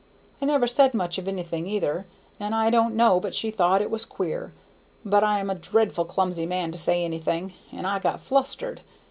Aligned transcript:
I 0.41 0.45
never 0.45 0.65
said 0.65 0.95
much 0.95 1.19
of 1.19 1.27
anything 1.27 1.67
either, 1.67 2.07
and 2.39 2.55
I 2.55 2.71
don't 2.71 2.95
know 2.95 3.19
but 3.19 3.35
she 3.35 3.51
thought 3.51 3.83
it 3.83 3.91
was 3.91 4.03
queer, 4.03 4.51
but 5.05 5.23
I 5.23 5.39
am 5.39 5.51
a 5.51 5.53
dreadful 5.53 6.05
clumsy 6.05 6.47
man 6.47 6.71
to 6.71 6.77
say 6.79 7.05
anything, 7.05 7.53
and 7.71 7.85
I 7.85 7.99
got 7.99 8.19
flustered. 8.19 8.81